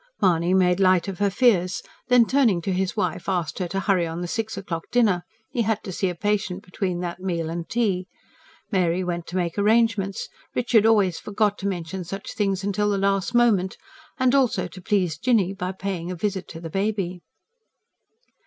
Mahony 0.19 0.51
made 0.55 0.79
light 0.79 1.07
of 1.07 1.19
her 1.19 1.29
fears; 1.29 1.83
then 2.07 2.25
turning 2.25 2.59
to 2.63 2.73
his 2.73 2.97
wife 2.97 3.29
asked 3.29 3.59
her 3.59 3.67
to 3.67 3.79
hurry 3.81 4.07
on 4.07 4.21
the 4.21 4.27
six 4.27 4.57
o'clock 4.57 4.85
dinner: 4.91 5.23
he 5.51 5.61
had 5.61 5.83
to 5.83 5.91
see 5.91 6.09
a 6.09 6.15
patient 6.15 6.63
between 6.63 7.01
that 7.01 7.19
meal 7.19 7.51
and 7.51 7.69
tea. 7.69 8.07
Mary 8.71 9.03
went 9.03 9.27
to 9.27 9.35
make 9.35 9.59
arrangements 9.59 10.27
Richard 10.55 10.87
always 10.87 11.19
forgot 11.19 11.59
to 11.59 11.67
mention 11.67 12.03
such 12.03 12.33
things 12.33 12.65
till 12.73 12.89
the 12.89 12.97
last 12.97 13.35
moment 13.35 13.77
and 14.17 14.33
also 14.33 14.65
to 14.67 14.81
please 14.81 15.19
Jinny 15.19 15.53
by 15.53 15.71
paying 15.71 16.09
a 16.09 16.15
visit 16.15 16.47
to 16.47 16.59
the 16.59 16.71
baby. 16.71 17.21